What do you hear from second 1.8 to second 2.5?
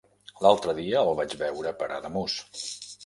per Ademús.